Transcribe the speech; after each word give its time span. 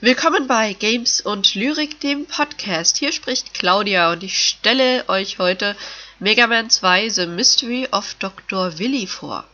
Willkommen 0.00 0.48
bei 0.48 0.72
Games 0.72 1.20
und 1.20 1.54
Lyrik, 1.54 2.00
dem 2.00 2.26
Podcast. 2.26 2.96
Hier 2.96 3.12
spricht 3.12 3.54
Claudia 3.54 4.10
und 4.10 4.24
ich 4.24 4.36
stelle 4.38 5.08
euch 5.08 5.38
heute 5.38 5.76
Mega 6.18 6.48
Man 6.48 6.68
2 6.68 7.08
The 7.08 7.26
Mystery 7.26 7.86
of 7.92 8.14
Dr. 8.14 8.76
Willy 8.80 9.06
vor. 9.06 9.44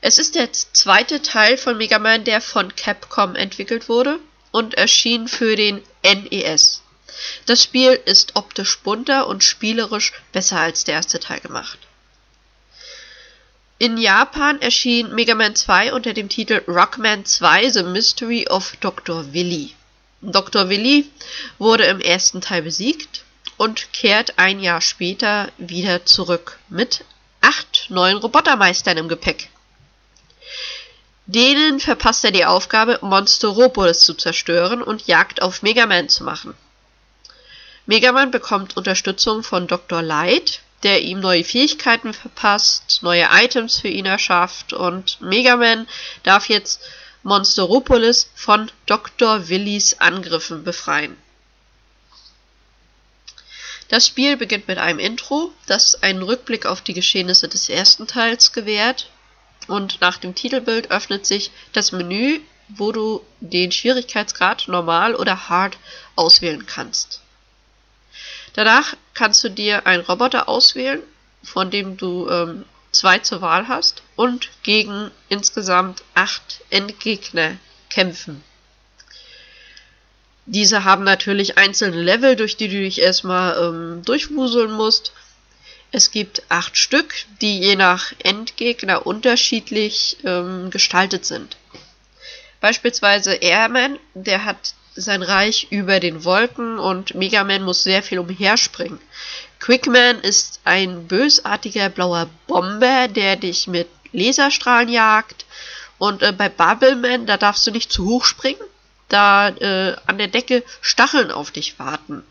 Es 0.00 0.18
ist 0.18 0.36
der 0.36 0.50
zweite 0.52 1.20
Teil 1.20 1.58
von 1.58 1.76
Mega 1.76 1.98
Man, 1.98 2.24
der 2.24 2.40
von 2.40 2.74
Capcom 2.74 3.36
entwickelt 3.36 3.90
wurde 3.90 4.18
und 4.52 4.72
erschien 4.74 5.28
für 5.28 5.54
den 5.54 5.82
NES. 6.02 6.80
Das 7.44 7.62
Spiel 7.62 8.00
ist 8.06 8.36
optisch 8.36 8.78
bunter 8.78 9.26
und 9.26 9.44
spielerisch 9.44 10.14
besser 10.32 10.60
als 10.60 10.84
der 10.84 10.94
erste 10.94 11.20
Teil 11.20 11.40
gemacht. 11.40 11.78
In 13.82 13.98
Japan 13.98 14.62
erschien 14.62 15.12
Mega 15.12 15.34
Man 15.34 15.56
2 15.56 15.92
unter 15.92 16.14
dem 16.14 16.28
Titel 16.28 16.62
Rockman 16.68 17.24
2 17.24 17.68
The 17.68 17.82
Mystery 17.82 18.46
of 18.48 18.76
Dr. 18.78 19.32
Willy. 19.32 19.74
Dr. 20.20 20.68
Willy 20.68 21.10
wurde 21.58 21.86
im 21.86 22.00
ersten 22.00 22.40
Teil 22.40 22.62
besiegt 22.62 23.24
und 23.56 23.92
kehrt 23.92 24.38
ein 24.38 24.60
Jahr 24.60 24.80
später 24.80 25.50
wieder 25.58 26.06
zurück 26.06 26.60
mit 26.68 27.04
acht 27.40 27.86
neuen 27.88 28.18
Robotermeistern 28.18 28.98
im 28.98 29.08
Gepäck. 29.08 29.50
Denen 31.26 31.80
verpasst 31.80 32.24
er 32.24 32.30
die 32.30 32.44
Aufgabe, 32.44 33.00
Monsteropolis 33.02 33.98
zu 33.98 34.14
zerstören 34.14 34.80
und 34.80 35.08
Jagd 35.08 35.42
auf 35.42 35.62
Mega 35.62 35.86
Man 35.86 36.08
zu 36.08 36.22
machen. 36.22 36.54
Mega 37.86 38.12
Man 38.12 38.30
bekommt 38.30 38.76
Unterstützung 38.76 39.42
von 39.42 39.66
Dr. 39.66 40.02
Light, 40.02 40.60
der 40.82 41.02
ihm 41.02 41.20
neue 41.20 41.44
Fähigkeiten 41.44 42.12
verpasst, 42.12 43.00
neue 43.02 43.28
Items 43.30 43.78
für 43.80 43.88
ihn 43.88 44.06
erschafft 44.06 44.72
und 44.72 45.20
Mega 45.20 45.56
Man 45.56 45.86
darf 46.22 46.48
jetzt 46.48 46.80
Monsteropolis 47.22 48.30
von 48.34 48.70
Dr. 48.86 49.48
Willys 49.48 50.00
Angriffen 50.00 50.64
befreien. 50.64 51.16
Das 53.88 54.06
Spiel 54.06 54.36
beginnt 54.36 54.68
mit 54.68 54.78
einem 54.78 54.98
Intro, 54.98 55.52
das 55.66 56.02
einen 56.02 56.22
Rückblick 56.22 56.66
auf 56.66 56.80
die 56.80 56.94
Geschehnisse 56.94 57.46
des 57.46 57.68
ersten 57.68 58.06
Teils 58.06 58.52
gewährt 58.52 59.10
und 59.68 60.00
nach 60.00 60.16
dem 60.16 60.34
Titelbild 60.34 60.90
öffnet 60.90 61.26
sich 61.26 61.50
das 61.72 61.92
Menü, 61.92 62.40
wo 62.68 62.90
du 62.90 63.24
den 63.40 63.70
Schwierigkeitsgrad 63.70 64.66
normal 64.68 65.14
oder 65.14 65.48
hard 65.48 65.76
auswählen 66.16 66.66
kannst. 66.66 67.21
Danach 68.54 68.94
kannst 69.14 69.42
du 69.44 69.48
dir 69.48 69.86
einen 69.86 70.02
Roboter 70.02 70.48
auswählen, 70.48 71.02
von 71.42 71.70
dem 71.70 71.96
du 71.96 72.28
ähm, 72.28 72.64
zwei 72.92 73.18
zur 73.18 73.40
Wahl 73.40 73.68
hast 73.68 74.02
und 74.16 74.50
gegen 74.62 75.10
insgesamt 75.28 76.02
acht 76.14 76.60
Endgegner 76.70 77.56
kämpfen. 77.88 78.44
Diese 80.46 80.84
haben 80.84 81.04
natürlich 81.04 81.56
einzelne 81.56 82.00
Level, 82.00 82.36
durch 82.36 82.56
die 82.56 82.68
du 82.68 82.80
dich 82.80 83.00
erstmal 83.00 83.56
ähm, 83.58 84.02
durchwuseln 84.04 84.72
musst. 84.72 85.12
Es 85.92 86.10
gibt 86.10 86.42
acht 86.48 86.76
Stück, 86.76 87.14
die 87.40 87.60
je 87.60 87.76
nach 87.76 88.12
Endgegner 88.22 89.06
unterschiedlich 89.06 90.16
ähm, 90.24 90.70
gestaltet 90.70 91.24
sind. 91.24 91.56
Beispielsweise 92.60 93.34
Airman, 93.34 93.98
der 94.14 94.44
hat 94.44 94.74
sein 94.94 95.22
Reich 95.22 95.68
über 95.70 96.00
den 96.00 96.24
Wolken 96.24 96.78
und 96.78 97.14
Mega 97.14 97.44
Man 97.44 97.62
muss 97.62 97.82
sehr 97.82 98.02
viel 98.02 98.18
umherspringen. 98.18 98.98
Quickman 99.58 100.20
ist 100.20 100.60
ein 100.64 101.06
bösartiger 101.06 101.88
blauer 101.88 102.28
Bomber, 102.46 103.08
der 103.08 103.36
dich 103.36 103.66
mit 103.66 103.88
Laserstrahlen 104.12 104.88
jagt. 104.88 105.46
Und 105.98 106.22
äh, 106.22 106.32
bei 106.32 106.48
Bubbleman, 106.48 107.26
da 107.26 107.36
darfst 107.36 107.66
du 107.66 107.70
nicht 107.70 107.92
zu 107.92 108.06
hoch 108.06 108.24
springen, 108.24 108.60
da 109.08 109.48
äh, 109.48 109.96
an 110.06 110.18
der 110.18 110.28
Decke 110.28 110.64
Stacheln 110.80 111.30
auf 111.30 111.52
dich 111.52 111.78
warten. 111.78 112.24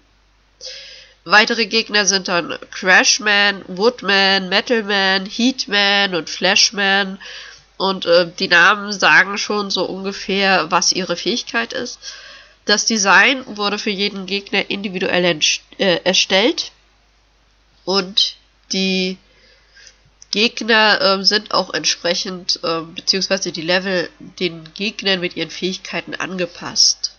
Weitere 1.24 1.68
Gegner 1.68 2.06
sind 2.06 2.28
dann 2.28 2.58
Crashman, 2.72 3.64
Woodman, 3.68 4.50
Metalman, 4.50 5.26
Heatman 5.26 6.16
und 6.16 6.30
Flashman. 6.30 7.20
Und 7.78 8.06
äh, 8.06 8.28
die 8.40 8.48
Namen 8.48 8.92
sagen 8.92 9.38
schon 9.38 9.70
so 9.70 9.86
ungefähr, 9.86 10.70
was 10.72 10.92
ihre 10.92 11.16
Fähigkeit 11.16 11.74
ist. 11.74 12.00
Das 12.66 12.86
Design 12.86 13.44
wurde 13.58 13.80
für 13.80 13.90
jeden 13.90 14.26
Gegner 14.26 14.70
individuell 14.70 15.40
äh, 15.78 16.00
erstellt 16.04 16.72
und 17.86 18.36
die 18.72 19.18
Gegner 20.32 21.02
äh, 21.02 21.24
sind 21.26 21.54
auch 21.54 21.74
entsprechend, 21.74 22.60
äh, 22.64 22.82
beziehungsweise 22.82 23.52
die 23.52 23.62
Level 23.62 24.10
den 24.40 24.64
Gegnern 24.74 25.20
mit 25.20 25.36
ihren 25.36 25.50
Fähigkeiten 25.50 26.16
angepasst. 26.16 27.16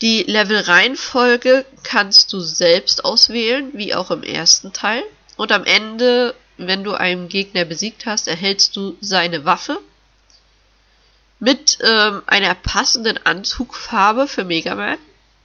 Die 0.00 0.22
Levelreihenfolge 0.22 1.64
kannst 1.82 2.32
du 2.32 2.40
selbst 2.40 3.04
auswählen, 3.04 3.70
wie 3.74 3.94
auch 3.94 4.10
im 4.10 4.22
ersten 4.22 4.72
Teil. 4.72 5.02
Und 5.36 5.52
am 5.52 5.64
Ende, 5.64 6.34
wenn 6.56 6.84
du 6.84 6.94
einen 6.94 7.28
Gegner 7.28 7.64
besiegt 7.64 8.06
hast, 8.06 8.28
erhältst 8.28 8.76
du 8.76 8.96
seine 9.00 9.44
Waffe 9.44 9.80
mit 11.44 11.76
ähm, 11.82 12.22
einer 12.26 12.54
passenden 12.54 13.18
Anzugfarbe 13.22 14.28
für 14.28 14.44
Mega 14.44 14.74
Man, 14.74 14.96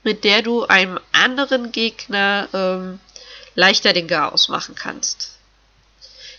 mit 0.04 0.24
der 0.24 0.42
du 0.42 0.66
einem 0.66 0.98
anderen 1.12 1.74
Gegner 1.74 2.48
ähm, 2.54 3.00
leichter 3.54 3.92
den 3.92 4.08
Chaos 4.08 4.48
machen 4.48 4.76
kannst. 4.76 5.36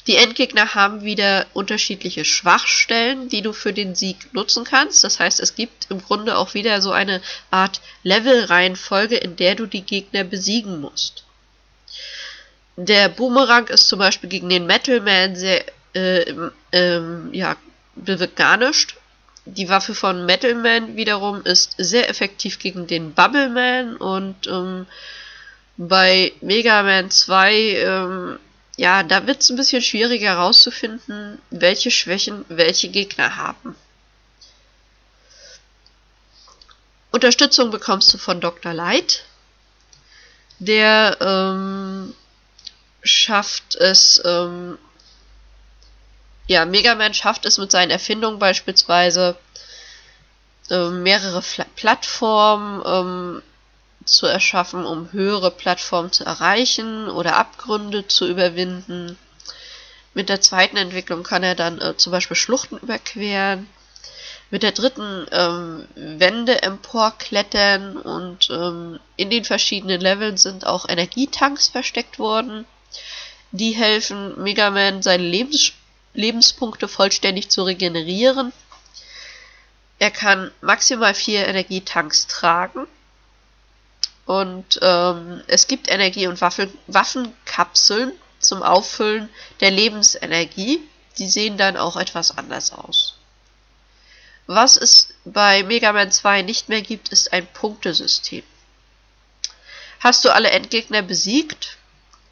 Die 0.07 0.17
Endgegner 0.17 0.75
haben 0.75 1.05
wieder 1.05 1.47
unterschiedliche 1.53 2.25
Schwachstellen, 2.25 3.29
die 3.29 3.43
du 3.43 3.53
für 3.53 3.75
den 3.75 3.95
Sieg 3.95 4.33
nutzen 4.33 4.65
kannst. 4.65 5.05
Das 5.05 5.21
heißt, 5.21 5.41
es 5.41 5.55
gibt 5.55 5.91
im 5.91 6.03
Grunde 6.03 6.39
auch 6.39 6.55
wieder 6.55 6.81
so 6.81 6.91
eine 6.93 7.21
Art 7.51 7.83
Levelreihenfolge, 8.03 9.19
in 9.19 9.37
der 9.37 9.57
du 9.57 9.67
die 9.67 9.83
Gegner 9.83 10.25
besiegen 10.25 10.81
musst. 10.81 11.25
Der 12.77 13.11
Boomerang 13.11 13.69
ist 13.69 13.89
zum 13.89 13.99
Beispiel 13.99 14.31
gegen 14.31 14.49
den 14.49 14.65
Metal 14.65 15.03
Man 15.03 15.37
sehr 15.37 15.67
äh, 15.93 16.35
ähm, 16.73 17.29
ja, 17.35 17.57
bewirkt 17.95 18.37
gar 18.37 18.57
nichts. 18.57 18.95
Die 19.57 19.69
Waffe 19.69 19.95
von 19.95 20.27
Metal 20.27 20.55
Man 20.55 20.97
wiederum 20.97 21.43
ist 21.43 21.75
sehr 21.77 22.09
effektiv 22.09 22.59
gegen 22.59 22.87
den 22.87 23.15
Bubble 23.15 23.49
Man 23.49 23.97
und 23.97 24.47
ähm, 24.47 24.87
bei 25.77 26.33
Mega 26.41 26.83
Man 26.83 27.11
2, 27.11 27.55
ähm, 27.55 28.39
ja, 28.77 29.03
da 29.03 29.27
wird 29.27 29.41
es 29.41 29.51
ein 29.51 29.57
bisschen 29.57 29.83
schwieriger 29.83 30.31
herauszufinden, 30.31 31.41
welche 31.51 31.91
Schwächen 31.91 32.45
welche 32.49 32.91
Gegner 32.91 33.37
haben. 33.37 33.75
Unterstützung 37.11 37.71
bekommst 37.71 38.15
du 38.15 38.19
von 38.19 38.41
Dr. 38.41 38.73
Light. 38.73 39.25
Der 40.61 41.17
ähm, 41.21 42.15
schafft 43.03 43.75
es, 43.77 44.23
ähm, 44.25 44.79
ja, 46.51 46.65
Mega 46.65 46.97
Man 46.97 47.15
schafft 47.15 47.47
es 47.47 47.59
mit 47.59 47.71
seinen 47.71 47.93
Erfindungen 47.93 48.41
beispielsweise 48.41 49.37
äh, 50.69 50.89
mehrere 50.89 51.43
Fla 51.43 51.65
Plattformen 51.77 52.83
ähm, 52.85 53.43
zu 54.05 54.27
erschaffen, 54.27 54.85
um 54.85 55.13
höhere 55.13 55.53
Plattformen 55.53 56.11
zu 56.11 56.25
erreichen 56.25 57.09
oder 57.09 57.37
Abgründe 57.37 58.09
zu 58.09 58.27
überwinden. 58.27 59.17
Mit 60.13 60.29
der 60.29 60.41
zweiten 60.41 60.77
Entwicklung 60.77 61.23
kann 61.23 61.45
er 61.45 61.55
dann 61.55 61.81
äh, 61.81 61.97
zum 61.97 62.11
Beispiel 62.11 62.37
Schluchten 62.37 62.79
überqueren. 62.79 63.69
Mit 64.51 64.65
der 64.65 64.73
dritten 64.73 65.29
ähm, 65.31 65.87
Wände 65.95 66.65
emporklettern 66.65 67.97
und 67.97 68.51
ähm, 68.51 68.99
in 69.15 69.31
den 69.31 69.45
verschiedenen 69.45 70.01
Leveln 70.01 70.37
sind 70.37 70.67
auch 70.67 70.89
Energietanks 70.89 71.69
versteckt 71.69 72.19
worden. 72.19 72.65
Die 73.53 73.71
helfen 73.71 74.43
Mega 74.43 74.71
Man 74.71 75.03
seine 75.03 75.23
Lebens 75.23 75.75
Lebenspunkte 76.15 76.89
vollständig 76.89 77.51
zu 77.51 77.63
regenerieren. 77.63 78.53
Er 79.99 80.11
kann 80.11 80.51
maximal 80.61 81.15
vier 81.15 81.47
Energietanks 81.47 82.27
tragen. 82.27 82.87
Und 84.27 84.79
ähm, 84.83 85.43
es 85.47 85.67
gibt 85.67 85.91
Energie- 85.91 86.27
und 86.27 86.41
Waffen 86.41 86.73
Waffenkapseln 86.87 88.13
zum 88.39 88.63
Auffüllen 88.63 89.29
der 89.61 89.71
Lebensenergie. 89.71 90.81
Die 91.19 91.29
sehen 91.29 91.59
dann 91.59 91.77
auch 91.77 91.97
etwas 91.97 92.37
anders 92.37 92.73
aus. 92.73 93.17
Was 94.47 94.77
es 94.77 95.15
bei 95.25 95.63
Mega 95.63 95.93
Man 95.93 96.11
2 96.11 96.43
nicht 96.43 96.69
mehr 96.69 96.83
gibt, 96.83 97.11
ist 97.11 97.33
ein 97.33 97.47
Punktesystem. 97.47 98.43
Hast 100.01 100.25
du 100.25 100.31
alle 100.31 100.51
Endgegner 100.51 101.03
besiegt, 101.03 101.77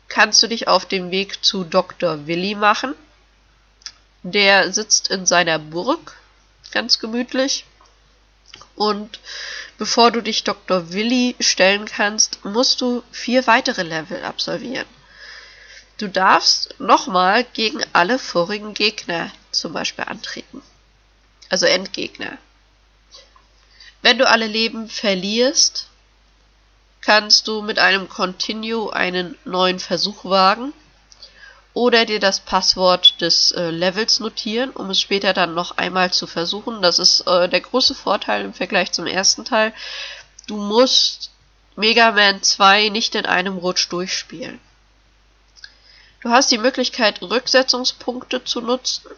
kannst 0.08 0.42
du 0.42 0.46
dich 0.46 0.69
auf 0.69 0.86
den 0.86 1.10
Weg 1.10 1.44
zu 1.44 1.64
Dr. 1.64 2.26
Willy 2.26 2.54
machen 2.54 2.94
der 4.23 4.73
sitzt 4.73 5.09
in 5.09 5.26
seiner 5.26 5.59
Burg, 5.59 6.17
ganz 6.73 6.99
gemütlich. 6.99 7.65
Und 8.75 9.20
bevor 9.76 10.11
du 10.11 10.20
dich 10.23 10.44
Dr. 10.44 10.93
Willy 10.93 11.37
stellen 11.41 11.87
kannst, 11.87 12.44
musst 12.44 12.81
du 12.81 13.03
vier 13.11 13.47
weitere 13.47 13.82
Level 13.82 14.25
absolvieren. 14.25 14.87
Du 15.99 16.09
darfst 16.09 16.79
nochmal 16.79 17.44
gegen 17.53 17.85
alle 17.93 18.19
vorigen 18.19 18.75
Gegner 18.75 19.32
zum 19.50 19.73
Beispiel 19.73 20.05
antreten. 20.05 20.62
Also 21.49 21.67
Endgegner. 21.67 22.38
Wenn 24.03 24.19
du 24.19 24.29
alle 24.29 24.47
Leben 24.47 24.88
verlierst, 24.88 25.88
kannst 27.00 27.49
du 27.49 27.62
mit 27.62 27.79
einem 27.79 28.09
Continue 28.09 28.93
einen 28.93 29.37
neuen 29.44 29.81
Versuch 29.81 30.25
wagen 30.25 30.73
oder 31.75 32.05
dir 32.05 32.20
das 32.20 32.41
Passwort 32.41 33.20
des 33.20 33.53
äh, 33.53 33.70
Levels 33.70 34.20
notieren, 34.20 34.70
um 34.70 34.91
es 34.91 35.00
später 35.00 35.32
dann 35.32 35.55
noch 35.55 35.76
einmal 35.76 36.12
zu 36.12 36.26
versuchen. 36.26 36.82
Das 36.82 36.99
ist 36.99 37.20
äh, 37.26 37.49
der 37.49 37.61
große 37.61 37.94
Vorteil 37.94 38.44
im 38.44 38.55
Vergleich 38.55 38.93
zum 38.93 39.06
ersten 39.06 39.44
Teil. 39.44 39.73
Du 40.47 40.56
musst 40.56 41.31
Mega 41.76 42.11
Man 42.11 42.43
2 42.43 42.88
nicht 42.88 43.15
in 43.15 43.26
einem 43.26 43.59
Rutsch 43.59 43.87
durchspielen. 43.91 44.59
Du 46.20 46.31
hast 46.31 46.50
die 46.50 46.59
Möglichkeit, 46.59 47.23
Rücksetzungspunkte 47.23 48.43
zu 48.43 48.61
nutzen, 48.61 49.09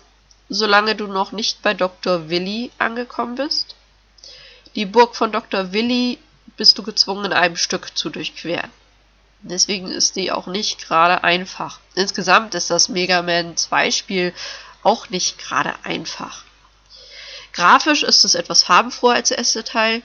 solange 0.51 0.95
du 0.95 1.07
noch 1.07 1.33
nicht 1.33 1.63
bei 1.63 1.73
Dr. 1.73 2.29
Willy 2.29 2.71
angekommen 2.77 3.37
bist. 3.37 3.75
Die 4.75 4.85
Burg 4.85 5.17
von 5.17 5.33
Dr. 5.33 5.73
Willy 5.73 6.19
bist 6.59 6.77
du 6.77 6.83
gezwungen, 6.83 7.25
in 7.25 7.33
einem 7.33 7.57
Stück 7.57 7.97
zu 7.97 8.11
durchqueren. 8.11 8.71
Deswegen 9.43 9.91
ist 9.91 10.17
die 10.17 10.33
auch 10.33 10.47
nicht 10.47 10.87
gerade 10.87 11.25
einfach. 11.25 11.81
Insgesamt 11.95 12.55
ist 12.55 12.71
das 12.71 12.89
Mega 12.89 13.23
Man 13.23 13.57
2 13.57 13.91
Spiel 13.91 14.35
auch 14.83 15.09
nicht 15.09 15.39
gerade 15.39 15.75
einfach. 15.83 16.45
Grafisch 17.53 18.03
ist 18.03 18.25
es 18.25 18.35
etwas 18.35 18.63
farbenfroher 18.63 19.15
als 19.15 19.29
der 19.29 19.39
erste 19.39 19.65
Teil. 19.65 20.03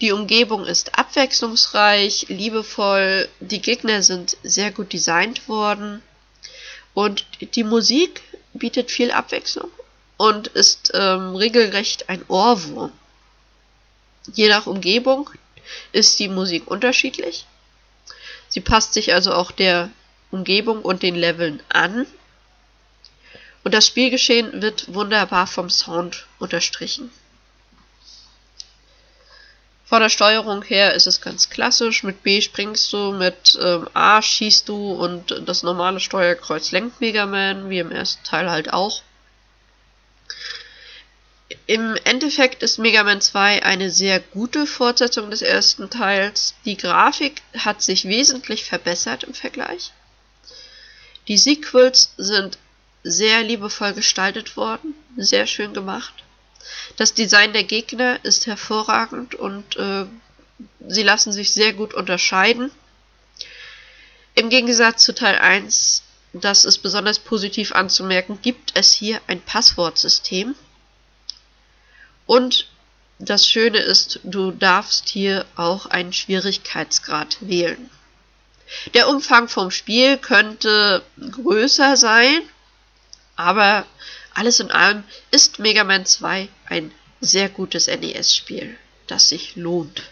Die 0.00 0.12
Umgebung 0.12 0.66
ist 0.66 0.98
abwechslungsreich, 0.98 2.26
liebevoll, 2.28 3.28
die 3.40 3.62
Gegner 3.62 4.02
sind 4.02 4.36
sehr 4.42 4.70
gut 4.70 4.92
designt 4.92 5.48
worden 5.48 6.02
und 6.92 7.24
die 7.40 7.64
Musik 7.64 8.22
bietet 8.52 8.90
viel 8.90 9.10
Abwechslung 9.12 9.70
und 10.16 10.48
ist 10.48 10.92
ähm, 10.94 11.36
regelrecht 11.36 12.08
ein 12.08 12.24
Ohrwurm. 12.28 12.92
Je 14.34 14.48
nach 14.48 14.66
Umgebung 14.66 15.30
ist 15.92 16.18
die 16.18 16.28
Musik 16.28 16.66
unterschiedlich. 16.66 17.46
Sie 18.56 18.62
passt 18.62 18.94
sich 18.94 19.12
also 19.12 19.34
auch 19.34 19.50
der 19.50 19.90
Umgebung 20.30 20.80
und 20.80 21.02
den 21.02 21.14
Leveln 21.14 21.62
an. 21.68 22.06
Und 23.64 23.74
das 23.74 23.86
Spielgeschehen 23.86 24.62
wird 24.62 24.94
wunderbar 24.94 25.46
vom 25.46 25.68
Sound 25.68 26.24
unterstrichen. 26.38 27.10
Von 29.84 30.00
der 30.00 30.08
Steuerung 30.08 30.62
her 30.62 30.94
ist 30.94 31.06
es 31.06 31.20
ganz 31.20 31.50
klassisch. 31.50 32.02
Mit 32.02 32.22
B 32.22 32.40
springst 32.40 32.90
du, 32.94 33.12
mit 33.12 33.58
ähm, 33.60 33.90
A 33.92 34.22
schießt 34.22 34.66
du 34.70 34.92
und 34.92 35.42
das 35.44 35.62
normale 35.62 36.00
Steuerkreuz 36.00 36.72
lenkt 36.72 36.98
Mega 37.02 37.26
Man, 37.26 37.68
wie 37.68 37.80
im 37.80 37.92
ersten 37.92 38.24
Teil 38.24 38.50
halt 38.50 38.72
auch. 38.72 39.02
Im 41.66 41.96
Endeffekt 42.04 42.62
ist 42.62 42.78
Mega 42.78 43.02
Man 43.02 43.20
2 43.20 43.64
eine 43.64 43.90
sehr 43.90 44.20
gute 44.20 44.68
Fortsetzung 44.68 45.30
des 45.30 45.42
ersten 45.42 45.90
Teils. 45.90 46.54
Die 46.64 46.76
Grafik 46.76 47.42
hat 47.58 47.82
sich 47.82 48.04
wesentlich 48.04 48.64
verbessert 48.64 49.24
im 49.24 49.34
Vergleich. 49.34 49.92
Die 51.26 51.36
Sequels 51.36 52.12
sind 52.16 52.58
sehr 53.02 53.42
liebevoll 53.42 53.94
gestaltet 53.94 54.56
worden, 54.56 54.94
sehr 55.16 55.48
schön 55.48 55.74
gemacht. 55.74 56.14
Das 56.96 57.14
Design 57.14 57.52
der 57.52 57.64
Gegner 57.64 58.24
ist 58.24 58.46
hervorragend 58.46 59.34
und 59.34 59.76
äh, 59.76 60.06
sie 60.86 61.02
lassen 61.02 61.32
sich 61.32 61.50
sehr 61.52 61.72
gut 61.72 61.94
unterscheiden. 61.94 62.70
Im 64.36 64.50
Gegensatz 64.50 65.02
zu 65.02 65.14
Teil 65.14 65.36
1, 65.36 66.02
das 66.32 66.64
ist 66.64 66.78
besonders 66.78 67.18
positiv 67.18 67.72
anzumerken, 67.72 68.40
gibt 68.40 68.70
es 68.74 68.92
hier 68.92 69.20
ein 69.26 69.40
Passwortsystem 69.40 70.54
und 72.26 72.68
das 73.18 73.46
Schöne 73.46 73.78
ist, 73.78 74.20
du 74.24 74.50
darfst 74.50 75.08
hier 75.08 75.46
auch 75.56 75.86
einen 75.86 76.12
Schwierigkeitsgrad 76.12 77.38
wählen. 77.40 77.90
Der 78.94 79.08
Umfang 79.08 79.48
vom 79.48 79.70
Spiel 79.70 80.18
könnte 80.18 81.02
größer 81.18 81.96
sein, 81.96 82.42
aber 83.36 83.86
alles 84.34 84.60
in 84.60 84.70
allem 84.70 85.04
ist 85.30 85.58
Mega 85.58 85.84
Man 85.84 86.04
2 86.04 86.48
ein 86.66 86.92
sehr 87.20 87.48
gutes 87.48 87.86
NES-Spiel, 87.86 88.76
das 89.06 89.28
sich 89.28 89.56
lohnt. 89.56 90.02